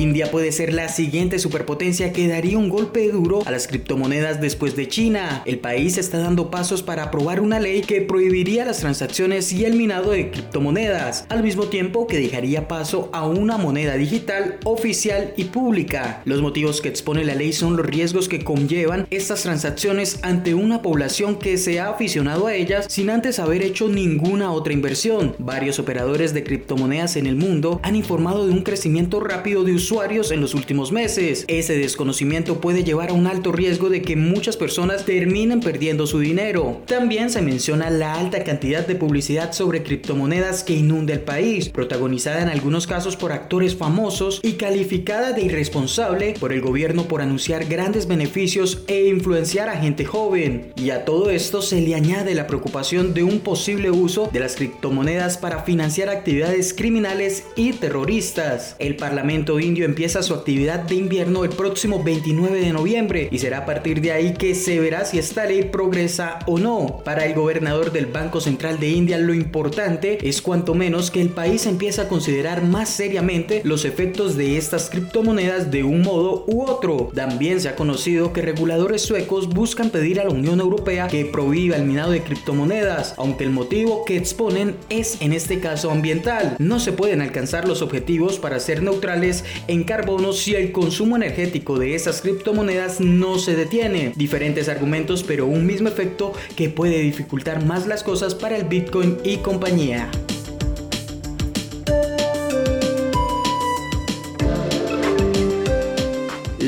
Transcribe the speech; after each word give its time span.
India 0.00 0.30
puede 0.30 0.50
ser 0.50 0.72
la 0.72 0.88
siguiente 0.88 1.38
superpotencia 1.38 2.10
que 2.10 2.26
daría 2.26 2.56
un 2.56 2.70
golpe 2.70 3.06
duro 3.10 3.42
a 3.44 3.50
las 3.50 3.68
criptomonedas 3.68 4.40
después 4.40 4.74
de 4.74 4.88
China. 4.88 5.42
El 5.44 5.58
país 5.58 5.98
está 5.98 6.16
dando 6.16 6.50
pasos 6.50 6.82
para 6.82 7.02
aprobar 7.02 7.38
una 7.38 7.60
ley 7.60 7.82
que 7.82 8.00
prohibiría 8.00 8.64
las 8.64 8.78
transacciones 8.78 9.52
y 9.52 9.66
el 9.66 9.74
minado 9.74 10.12
de 10.12 10.30
criptomonedas, 10.30 11.26
al 11.28 11.42
mismo 11.42 11.64
tiempo 11.64 12.06
que 12.06 12.18
dejaría 12.18 12.66
paso 12.66 13.10
a 13.12 13.26
una 13.26 13.58
moneda 13.58 13.94
digital 13.96 14.58
oficial 14.64 15.34
y 15.36 15.44
pública. 15.44 16.22
Los 16.24 16.40
motivos 16.40 16.80
que 16.80 16.88
expone 16.88 17.22
la 17.22 17.34
ley 17.34 17.52
son 17.52 17.76
los 17.76 17.84
riesgos 17.84 18.26
que 18.26 18.42
conllevan 18.42 19.06
estas 19.10 19.42
transacciones 19.42 20.20
ante 20.22 20.54
una 20.54 20.80
población 20.80 21.38
que 21.38 21.58
se 21.58 21.78
ha 21.78 21.90
aficionado 21.90 22.46
a 22.46 22.54
ellas 22.54 22.86
sin 22.88 23.10
antes 23.10 23.38
haber 23.38 23.62
hecho 23.62 23.86
ninguna 23.86 24.50
otra 24.50 24.72
inversión. 24.72 25.36
Varios 25.38 25.78
operadores 25.78 26.32
de 26.32 26.42
criptomonedas 26.42 27.16
en 27.16 27.26
el 27.26 27.36
mundo 27.36 27.80
han 27.82 27.96
informado 27.96 28.46
de 28.46 28.54
un 28.54 28.62
crecimiento 28.62 29.20
rápido 29.20 29.62
de 29.62 29.74
usuarios 29.74 29.89
en 29.90 30.40
los 30.40 30.54
últimos 30.54 30.92
meses. 30.92 31.44
Ese 31.48 31.76
desconocimiento 31.76 32.60
puede 32.60 32.84
llevar 32.84 33.10
a 33.10 33.12
un 33.12 33.26
alto 33.26 33.50
riesgo 33.50 33.88
de 33.88 34.02
que 34.02 34.14
muchas 34.14 34.56
personas 34.56 35.04
terminen 35.04 35.58
perdiendo 35.58 36.06
su 36.06 36.20
dinero. 36.20 36.80
También 36.86 37.28
se 37.28 37.42
menciona 37.42 37.90
la 37.90 38.14
alta 38.14 38.44
cantidad 38.44 38.86
de 38.86 38.94
publicidad 38.94 39.52
sobre 39.52 39.82
criptomonedas 39.82 40.62
que 40.62 40.74
inunda 40.74 41.12
el 41.12 41.22
país, 41.22 41.70
protagonizada 41.70 42.40
en 42.40 42.50
algunos 42.50 42.86
casos 42.86 43.16
por 43.16 43.32
actores 43.32 43.74
famosos 43.74 44.38
y 44.44 44.52
calificada 44.52 45.32
de 45.32 45.42
irresponsable 45.42 46.34
por 46.38 46.52
el 46.52 46.60
gobierno 46.60 47.08
por 47.08 47.20
anunciar 47.20 47.64
grandes 47.64 48.06
beneficios 48.06 48.84
e 48.86 49.08
influenciar 49.08 49.68
a 49.68 49.80
gente 49.80 50.04
joven. 50.04 50.72
Y 50.76 50.90
a 50.90 51.04
todo 51.04 51.30
esto 51.30 51.62
se 51.62 51.80
le 51.80 51.96
añade 51.96 52.36
la 52.36 52.46
preocupación 52.46 53.12
de 53.12 53.24
un 53.24 53.40
posible 53.40 53.90
uso 53.90 54.30
de 54.32 54.38
las 54.38 54.54
criptomonedas 54.54 55.36
para 55.36 55.64
financiar 55.64 56.10
actividades 56.10 56.74
criminales 56.74 57.44
y 57.56 57.72
terroristas. 57.72 58.76
El 58.78 58.94
Parlamento 58.94 59.58
indio 59.70 59.84
empieza 59.84 60.24
su 60.24 60.34
actividad 60.34 60.80
de 60.80 60.96
invierno 60.96 61.44
el 61.44 61.50
próximo 61.50 62.02
29 62.02 62.60
de 62.60 62.72
noviembre 62.72 63.28
y 63.30 63.38
será 63.38 63.58
a 63.58 63.66
partir 63.66 64.00
de 64.00 64.10
ahí 64.10 64.34
que 64.34 64.56
se 64.56 64.80
verá 64.80 65.04
si 65.04 65.20
esta 65.20 65.44
ley 65.44 65.62
progresa 65.62 66.40
o 66.48 66.58
no. 66.58 67.00
Para 67.04 67.24
el 67.24 67.34
gobernador 67.34 67.92
del 67.92 68.06
Banco 68.06 68.40
Central 68.40 68.80
de 68.80 68.88
India 68.88 69.16
lo 69.16 69.32
importante 69.32 70.18
es 70.28 70.42
cuanto 70.42 70.74
menos 70.74 71.12
que 71.12 71.20
el 71.20 71.28
país 71.28 71.66
empiece 71.66 72.00
a 72.00 72.08
considerar 72.08 72.64
más 72.64 72.88
seriamente 72.88 73.60
los 73.62 73.84
efectos 73.84 74.36
de 74.36 74.56
estas 74.56 74.90
criptomonedas 74.90 75.70
de 75.70 75.84
un 75.84 76.02
modo 76.02 76.44
u 76.48 76.62
otro. 76.62 77.12
También 77.14 77.60
se 77.60 77.68
ha 77.68 77.76
conocido 77.76 78.32
que 78.32 78.42
reguladores 78.42 79.02
suecos 79.02 79.48
buscan 79.48 79.90
pedir 79.90 80.18
a 80.18 80.24
la 80.24 80.30
Unión 80.30 80.58
Europea 80.58 81.06
que 81.06 81.26
prohíba 81.26 81.76
el 81.76 81.84
minado 81.84 82.10
de 82.10 82.24
criptomonedas, 82.24 83.14
aunque 83.18 83.44
el 83.44 83.50
motivo 83.50 84.04
que 84.04 84.16
exponen 84.16 84.74
es 84.88 85.22
en 85.22 85.32
este 85.32 85.60
caso 85.60 85.92
ambiental. 85.92 86.56
No 86.58 86.80
se 86.80 86.90
pueden 86.90 87.20
alcanzar 87.20 87.68
los 87.68 87.82
objetivos 87.82 88.40
para 88.40 88.58
ser 88.58 88.82
neutrales 88.82 89.44
en 89.68 89.84
carbono 89.84 90.32
si 90.32 90.54
el 90.54 90.72
consumo 90.72 91.16
energético 91.16 91.78
de 91.78 91.94
esas 91.94 92.20
criptomonedas 92.22 93.00
no 93.00 93.38
se 93.38 93.56
detiene. 93.56 94.12
Diferentes 94.16 94.68
argumentos, 94.68 95.22
pero 95.22 95.46
un 95.46 95.66
mismo 95.66 95.88
efecto 95.88 96.32
que 96.56 96.68
puede 96.68 97.00
dificultar 97.00 97.64
más 97.64 97.86
las 97.86 98.02
cosas 98.02 98.34
para 98.34 98.56
el 98.56 98.64
Bitcoin 98.64 99.18
y 99.24 99.38
compañía. 99.38 100.10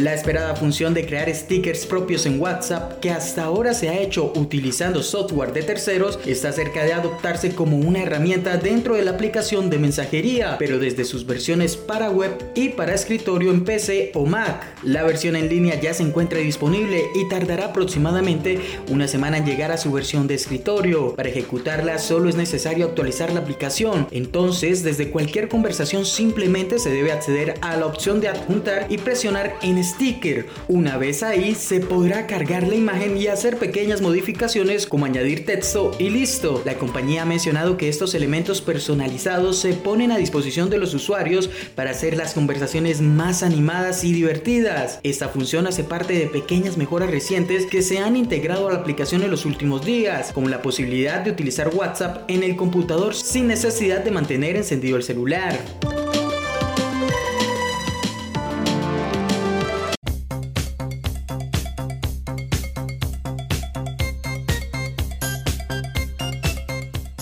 La 0.03 0.15
esperada 0.15 0.57
función 0.57 0.95
de 0.95 1.07
crear 1.07 1.33
stickers 1.33 1.87
propios 1.87 2.27
en 2.27 2.41
WhatsApp, 2.41 2.99
que 2.99 3.13
hasta 3.13 3.45
ahora 3.45 3.73
se 3.73 3.89
ha 3.89 4.01
hecho 4.01 4.33
utilizando 4.35 5.01
software 5.01 5.53
de 5.53 5.63
terceros, 5.63 6.19
está 6.27 6.51
cerca 6.51 6.83
de 6.83 6.93
adoptarse 6.93 7.55
como 7.55 7.77
una 7.77 8.03
herramienta 8.03 8.57
dentro 8.57 8.97
de 8.97 9.03
la 9.03 9.13
aplicación 9.13 9.71
de 9.71 9.79
mensajería, 9.79 10.57
pero 10.59 10.81
desde 10.81 11.05
sus 11.05 11.25
versiones 11.25 11.77
para 11.77 12.11
web 12.11 12.33
y 12.57 12.71
para 12.71 12.95
escritorio 12.95 13.53
en 13.53 13.65
PC 13.65 14.11
o 14.15 14.27
Mac. 14.27 14.75
La 14.83 15.05
versión 15.05 15.37
en 15.37 15.49
línea 15.49 15.81
ya 15.81 15.95
se 15.95 16.03
encuentra 16.03 16.41
disponible 16.41 17.05
y 17.15 17.29
tardará 17.29 17.67
aproximadamente 17.67 18.59
una 18.91 19.07
semana 19.07 19.37
en 19.39 19.47
llegar 19.47 19.71
a 19.71 19.79
su 19.79 19.93
versión 19.93 20.27
de 20.27 20.35
escritorio. 20.35 21.15
Para 21.15 21.29
ejecutarla 21.29 22.01
solo 22.01 22.29
es 22.29 22.35
necesario 22.35 22.87
actualizar 22.87 23.33
la 23.33 23.39
aplicación, 23.39 24.09
entonces 24.11 24.83
desde 24.83 25.11
cualquier 25.11 25.49
conversación 25.49 26.05
simplemente 26.05 26.81
se 26.81 26.91
debe 26.91 27.13
acceder 27.13 27.55
a 27.61 27.77
la 27.77 27.87
opción 27.87 28.21
de 28.21 28.27
adjuntar 28.27 28.87
y 28.89 28.99
presionar 28.99 29.55
en 29.63 29.79
sticker. 29.93 30.47
Una 30.69 30.97
vez 30.97 31.23
ahí 31.23 31.55
se 31.55 31.81
podrá 31.81 32.27
cargar 32.27 32.67
la 32.67 32.75
imagen 32.75 33.17
y 33.17 33.27
hacer 33.27 33.59
pequeñas 33.59 34.01
modificaciones 34.01 34.87
como 34.87 35.07
añadir 35.07 35.47
texto 35.47 35.93
y 35.99 36.11
listo. 36.11 36.63
La 36.65 36.79
compañía 36.79 37.23
ha 37.23 37.27
mencionado 37.27 37.77
que 37.77 37.89
estos 37.89 38.15
elementos 38.15 38.61
personalizados 38.61 39.59
se 39.59 39.75
ponen 39.75 40.13
a 40.13 40.19
disposición 40.19 40.71
de 40.71 40.79
los 40.79 40.95
usuarios 40.95 41.51
para 41.75 41.91
hacer 41.91 42.17
las 42.17 42.35
conversaciones 42.35 43.01
más 43.01 43.43
animadas 43.43 44.05
y 44.05 44.13
divertidas. 44.13 45.01
Esta 45.03 45.29
función 45.29 45.67
hace 45.67 45.85
parte 45.85 46.15
de 46.15 46.27
pequeñas 46.27 46.77
mejoras 46.77 47.11
recientes 47.11 47.67
que 47.67 47.83
se 47.83 47.99
han 47.99 48.17
integrado 48.17 48.69
a 48.69 48.73
la 48.73 48.79
aplicación 48.79 49.23
en 49.23 49.31
los 49.31 49.45
últimos 49.47 49.85
días, 49.85 50.33
como 50.33 50.49
la 50.49 50.63
posibilidad 50.63 51.21
de 51.21 51.31
utilizar 51.31 51.69
WhatsApp 51.75 52.25
en 52.29 52.43
el 52.43 52.57
computador 52.57 53.15
sin 53.15 53.47
necesidad 53.47 54.05
de 54.05 54.11
mantener 54.11 54.57
encendido 54.57 54.97
el 54.97 55.03
celular. 55.03 55.59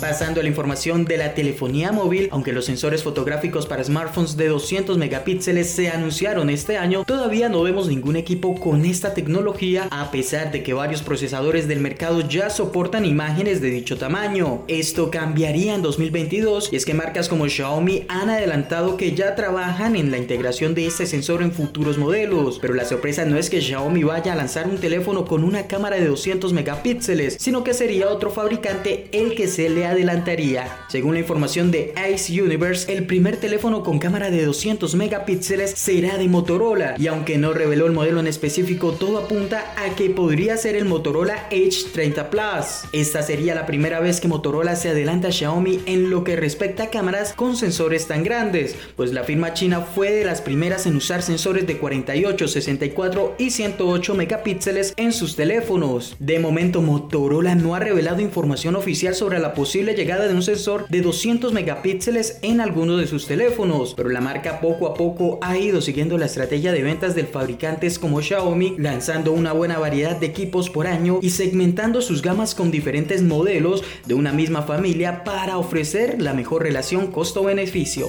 Pasando 0.00 0.41
a 0.41 0.43
la 0.43 0.49
información 0.49 1.05
de 1.05 1.19
la 1.19 1.34
telefonía 1.34 1.93
móvil, 1.93 2.28
aunque 2.33 2.55
los 2.55 2.65
sensores 2.65 3.03
fotográficos 3.03 3.66
para 3.66 3.84
smartphones 3.84 4.34
de 4.34 4.49
200 4.49 4.97
megapíxeles 4.97 5.69
se 5.69 5.91
anunciaron 5.91 6.49
este 6.49 6.78
año, 6.78 7.05
todavía 7.05 7.50
no 7.50 7.62
vemos 7.62 7.87
ningún 7.87 8.16
equipo 8.16 8.59
con 8.59 8.87
esta 8.87 9.12
tecnología 9.12 9.88
a 9.91 10.11
pesar 10.11 10.53
de 10.53 10.62
que 10.62 10.72
varios 10.72 11.03
procesadores 11.03 11.69
del 11.69 11.81
mercado 11.81 12.27
ya 12.27 12.49
soportan 12.49 13.05
imágenes 13.05 13.61
de 13.61 13.69
dicho 13.69 13.99
tamaño. 13.99 14.62
Esto 14.69 15.11
cambiaría 15.11 15.75
en 15.75 15.83
2022 15.83 16.72
y 16.72 16.77
es 16.77 16.87
que 16.87 16.94
marcas 16.94 17.28
como 17.28 17.47
Xiaomi 17.47 18.06
han 18.09 18.31
adelantado 18.31 18.97
que 18.97 19.15
ya 19.15 19.34
trabajan 19.34 19.97
en 19.97 20.11
la 20.11 20.17
integración 20.17 20.75
de 20.75 20.87
este 20.87 21.05
sensor 21.05 21.43
en 21.43 21.53
futuros 21.53 21.99
modelos, 21.99 22.59
pero 22.59 22.72
la 22.72 22.87
sorpresa 22.87 23.27
no 23.27 23.37
es 23.37 23.50
que 23.50 23.61
Xiaomi 23.61 24.05
vaya 24.05 24.32
a 24.32 24.37
lanzar 24.37 24.67
un 24.67 24.78
teléfono 24.78 25.27
con 25.27 25.44
una 25.44 25.67
cámara 25.67 25.97
de 25.97 26.06
200 26.06 26.55
megapíxeles, 26.55 27.37
sino 27.38 27.65
que 27.65 27.75
sería 27.75 28.09
otro 28.09 28.31
fabricante 28.31 29.09
el 29.12 29.34
que 29.34 29.47
se 29.47 29.69
le 29.69 29.90
adelantaría. 29.91 30.78
Según 30.89 31.15
la 31.15 31.21
información 31.21 31.71
de 31.71 31.95
Ice 32.12 32.41
Universe, 32.43 32.93
el 32.93 33.06
primer 33.06 33.37
teléfono 33.37 33.83
con 33.83 33.99
cámara 33.99 34.31
de 34.31 34.45
200 34.45 34.95
megapíxeles 34.95 35.73
será 35.73 36.19
de 36.19 36.28
Motorola 36.28 36.95
y 36.99 37.06
aunque 37.06 37.38
no 37.38 37.53
reveló 37.53 37.87
el 37.87 37.93
modelo 37.93 38.20
en 38.20 38.26
específico, 38.26 38.93
todo 38.93 39.19
apunta 39.19 39.75
a 39.76 39.94
que 39.94 40.11
podría 40.11 40.56
ser 40.56 40.76
el 40.76 40.85
Motorola 40.85 41.47
Edge 41.50 41.91
30 41.93 42.31
Plus. 42.31 42.88
Esta 42.93 43.23
sería 43.23 43.55
la 43.55 43.67
primera 43.67 44.00
vez 44.00 44.20
que 44.20 44.29
Motorola 44.29 44.76
se 44.76 44.91
adelanta 44.91 45.29
a 45.29 45.32
Xiaomi 45.32 45.81
en 45.87 46.11
lo 46.11 46.25
que 46.25 46.37
respecta 46.37 46.85
a 46.85 46.91
cámaras 46.91 47.32
con 47.32 47.56
sensores 47.56 48.06
tan 48.06 48.25
grandes, 48.25 48.76
pues 48.97 49.12
la 49.12 49.25
firma 49.25 49.55
china 49.55 49.81
fue 49.81 50.12
de 50.12 50.25
las 50.25 50.41
primeras 50.41 50.87
en 50.87 50.97
usar 50.97 51.23
sensores 51.23 51.67
de 51.67 51.79
48, 51.79 52.49
64 52.49 53.35
y 53.38 53.50
108 53.50 54.14
megapíxeles 54.14 54.94
en 54.97 55.12
sus 55.12 55.37
teléfonos. 55.37 56.17
De 56.19 56.38
momento 56.38 56.82
Motorola 56.82 57.55
no 57.55 57.75
ha 57.75 57.81
revelado 57.81 58.20
información 58.20 58.76
oficial 58.76 59.14
sobre 59.14 59.38
la 59.38 59.55
posible 59.81 59.94
llegada 59.97 60.29
de 60.29 60.35
un 60.35 60.43
sensor 60.43 60.87
de 60.91 61.00
200 61.00 61.55
megapíxeles 61.55 62.38
en 62.43 62.61
algunos 62.61 63.00
de 63.00 63.06
sus 63.06 63.27
teléfonos, 63.27 63.94
pero 63.97 64.11
la 64.11 64.21
marca 64.21 64.61
poco 64.61 64.87
a 64.87 64.93
poco 64.93 65.38
ha 65.41 65.56
ido 65.56 65.81
siguiendo 65.81 66.19
la 66.19 66.27
estrategia 66.27 66.71
de 66.71 66.82
ventas 66.82 67.15
del 67.15 67.27
fabricantes 67.27 67.99
como 67.99 68.21
Xiaomi, 68.21 68.75
lanzando 68.77 69.32
una 69.32 69.55
buena 69.55 69.79
variedad 69.79 70.17
de 70.17 70.27
equipos 70.27 70.69
por 70.69 70.87
año 70.87 71.19
y 71.23 71.31
segmentando 71.31 72.03
sus 72.03 72.21
gamas 72.21 72.55
con 72.55 72.71
diferentes 72.71 73.23
modelos 73.23 73.82
de 74.05 74.12
una 74.12 74.35
misma 74.35 74.65
familia 74.65 75.25
para 75.25 75.56
ofrecer 75.56 76.21
la 76.21 76.35
mejor 76.35 76.62
relación 76.62 77.11
costo-beneficio. 77.11 78.09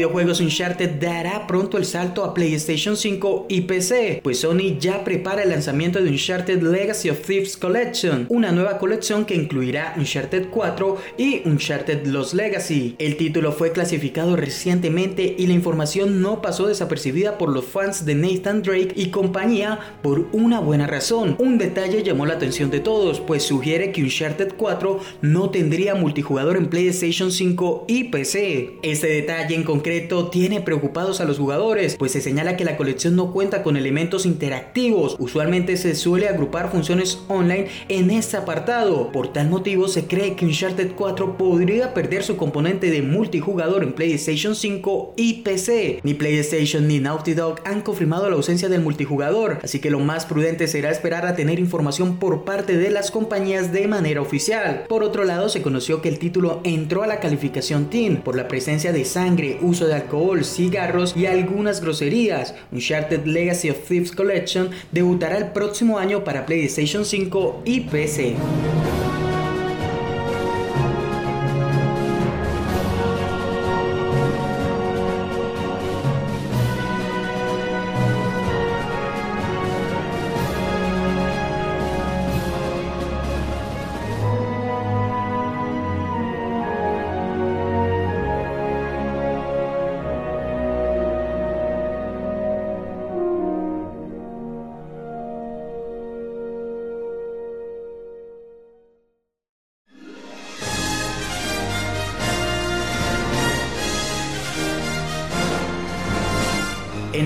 Videojuegos 0.00 0.40
Uncharted 0.40 0.92
dará 0.98 1.46
pronto 1.46 1.76
el 1.76 1.84
salto 1.84 2.24
a 2.24 2.32
PlayStation 2.32 2.96
5 2.96 3.46
y 3.50 3.60
PC, 3.62 4.20
pues 4.22 4.40
Sony 4.40 4.78
ya 4.80 5.04
prepara 5.04 5.42
el 5.42 5.50
lanzamiento 5.50 6.02
de 6.02 6.08
Uncharted 6.08 6.62
Legacy 6.62 7.10
of 7.10 7.20
Thieves 7.20 7.58
Collection, 7.58 8.24
una 8.30 8.50
nueva 8.50 8.78
colección 8.78 9.26
que 9.26 9.34
incluirá 9.34 9.92
Uncharted 9.98 10.46
4 10.48 10.96
y 11.18 11.42
Uncharted 11.44 12.06
Lost 12.06 12.32
Legacy. 12.32 12.94
El 12.98 13.18
título 13.18 13.52
fue 13.52 13.72
clasificado 13.72 14.36
recientemente 14.36 15.34
y 15.36 15.46
la 15.46 15.52
información 15.52 16.22
no 16.22 16.40
pasó 16.40 16.66
desapercibida 16.66 17.36
por 17.36 17.50
los 17.50 17.66
fans 17.66 18.06
de 18.06 18.14
Nathan 18.14 18.62
Drake 18.62 18.94
y 18.96 19.10
compañía 19.10 19.98
por 20.00 20.28
una 20.32 20.60
buena 20.60 20.86
razón. 20.86 21.36
Un 21.38 21.58
detalle 21.58 22.02
llamó 22.02 22.24
la 22.24 22.34
atención 22.34 22.70
de 22.70 22.80
todos, 22.80 23.20
pues 23.20 23.42
sugiere 23.42 23.92
que 23.92 24.02
Uncharted 24.02 24.54
4 24.56 24.98
no 25.20 25.50
tendría 25.50 25.94
multijugador 25.94 26.56
en 26.56 26.70
PlayStation 26.70 27.30
5 27.30 27.84
y 27.86 28.04
PC. 28.04 28.78
Este 28.82 29.06
detalle 29.08 29.54
en 29.54 29.62
concreto 29.62 29.89
tiene 30.30 30.60
preocupados 30.60 31.20
a 31.20 31.24
los 31.24 31.38
jugadores, 31.38 31.96
pues 31.96 32.12
se 32.12 32.20
señala 32.20 32.56
que 32.56 32.64
la 32.64 32.76
colección 32.76 33.16
no 33.16 33.32
cuenta 33.32 33.62
con 33.62 33.76
elementos 33.76 34.24
interactivos. 34.24 35.16
Usualmente 35.18 35.76
se 35.76 35.94
suele 35.96 36.28
agrupar 36.28 36.70
funciones 36.70 37.18
online 37.28 37.66
en 37.88 38.10
este 38.10 38.36
apartado. 38.36 39.10
Por 39.10 39.32
tal 39.32 39.48
motivo 39.48 39.88
se 39.88 40.06
cree 40.06 40.36
que 40.36 40.44
Uncharted 40.44 40.92
4 40.94 41.36
podría 41.36 41.92
perder 41.92 42.22
su 42.22 42.36
componente 42.36 42.90
de 42.90 43.02
multijugador 43.02 43.82
en 43.82 43.92
PlayStation 43.92 44.54
5 44.54 45.14
y 45.16 45.42
PC. 45.42 46.00
Ni 46.04 46.14
PlayStation 46.14 46.86
ni 46.86 47.00
Naughty 47.00 47.34
Dog 47.34 47.60
han 47.64 47.80
confirmado 47.80 48.30
la 48.30 48.36
ausencia 48.36 48.68
del 48.68 48.82
multijugador, 48.82 49.58
así 49.62 49.80
que 49.80 49.90
lo 49.90 49.98
más 49.98 50.24
prudente 50.24 50.68
será 50.68 50.90
esperar 50.90 51.26
a 51.26 51.34
tener 51.34 51.58
información 51.58 52.18
por 52.18 52.44
parte 52.44 52.76
de 52.76 52.90
las 52.90 53.10
compañías 53.10 53.72
de 53.72 53.88
manera 53.88 54.22
oficial. 54.22 54.84
Por 54.88 55.02
otro 55.02 55.24
lado, 55.24 55.48
se 55.48 55.62
conoció 55.62 56.00
que 56.00 56.08
el 56.08 56.18
título 56.18 56.60
entró 56.62 57.02
a 57.02 57.08
la 57.08 57.18
calificación 57.18 57.90
Teen 57.90 58.18
por 58.18 58.36
la 58.36 58.46
presencia 58.46 58.92
de 58.92 59.04
sangre, 59.04 59.58
uso 59.62 59.79
de 59.86 59.94
alcohol, 59.94 60.44
cigarros 60.44 61.16
y 61.16 61.26
algunas 61.26 61.80
groserías. 61.80 62.54
Uncharted 62.72 63.24
Legacy 63.24 63.70
of 63.70 63.78
Thieves 63.86 64.12
Collection 64.12 64.70
debutará 64.92 65.38
el 65.38 65.52
próximo 65.52 65.98
año 65.98 66.24
para 66.24 66.46
PlayStation 66.46 67.04
5 67.04 67.62
y 67.64 67.80
PC. 67.80 68.36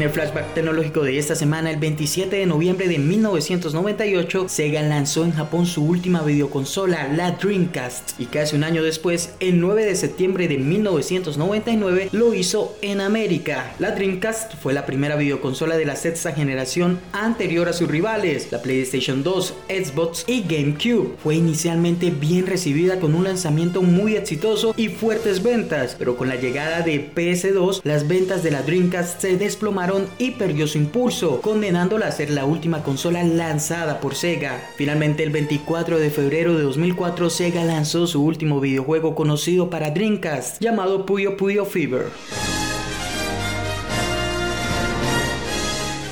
El 0.05 0.11
flashback 0.11 0.53
tecnológico 0.53 1.03
de 1.03 1.19
esta 1.19 1.35
semana, 1.35 1.71
el 1.71 1.79
27 1.79 2.37
de 2.37 2.45
noviembre 2.45 2.89
de 2.89 2.99
1998, 2.99 4.51
Sega 4.51 4.83
lanzó 4.83 5.25
en 5.25 5.33
Japón 5.33 5.65
su 5.65 5.83
última 5.83 6.23
videoconsola, 6.23 7.09
la 7.09 7.31
Dreamcast, 7.33 8.21
y 8.21 8.27
casi 8.27 8.55
un 8.55 8.65
año 8.65 8.83
después, 8.83 9.35
el 9.41 9.61
9 9.61 9.87
de 9.87 9.97
septiembre 9.97 10.47
de 10.47 10.59
1999, 10.59 12.11
lo 12.13 12.35
hizo 12.35 12.77
en 12.83 13.01
América. 13.01 13.73
La 13.79 13.93
Dreamcast 13.93 14.57
fue 14.63 14.75
la 14.75 14.85
primera 14.85 15.17
videoconsola 15.17 15.79
de 15.79 15.87
la 15.87 15.97
sexta 15.97 16.33
generación 16.33 17.01
anterior 17.13 17.71
a 17.71 17.73
sus 17.73 17.89
rivales, 17.89 18.53
la 18.53 18.61
PlayStation 18.61 19.23
2, 19.23 19.55
Xbox 19.71 20.25
y 20.27 20.43
GameCube. 20.43 21.15
Fue 21.23 21.37
inicialmente 21.37 22.11
bien 22.11 22.47
recibida 22.47 23.01
con 23.01 23.15
un 23.15 23.25
lanzamiento 23.25 23.81
muy 23.81 24.17
exitoso 24.17 24.75
y 24.77 24.89
fuertes 24.89 25.43
ventas, 25.43 25.97
pero 25.99 26.19
con 26.19 26.29
la 26.29 26.37
llegada 26.37 26.83
de 26.83 27.11
PS2, 27.15 27.81
las 27.85 28.07
ventas 28.07 28.43
de 28.43 28.51
la 28.51 28.63
Dreamcast 28.63 29.23
se 29.23 29.39
desplomaron 29.39 29.94
y 30.19 30.33
perdió 30.33 30.67
su 30.67 30.79
impulso, 30.79 31.41
condenándola 31.41 32.07
a 32.07 32.13
ser 32.13 32.31
la 32.31 32.45
última 32.45 32.83
consola 32.83 33.23
lanzada 33.23 34.01
por 34.01 34.15
Sega. 34.15 34.71
Finalmente, 34.77 35.23
el 35.23 35.31
24 35.31 35.99
de 35.99 36.11
febrero 36.11 36.57
de 36.57 36.63
2004, 36.65 37.31
Sega 37.31 37.65
lanzó 37.65 38.07
su 38.07 38.23
último 38.25 38.61
videojuego 38.61 39.15
conocido 39.15 39.71
para 39.71 39.91
Dreamcast, 39.91 40.61
llamado 40.61 41.07
Puyo 41.07 41.37
Puyo 41.37 41.65
Fever. 41.65 42.07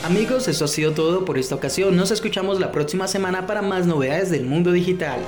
Amigos, 0.05 0.49
eso 0.49 0.65
ha 0.65 0.69
sido 0.69 0.93
todo 0.93 1.25
por 1.25 1.39
esta 1.39 1.55
ocasión. 1.55 1.97
Nos 1.97 2.11
escuchamos 2.11 2.59
la 2.59 2.73
próxima 2.73 3.07
semana 3.07 3.47
para 3.47 3.63
más 3.63 3.87
novedades 3.87 4.31
del 4.31 4.45
mundo 4.45 4.73
digital. 4.73 5.21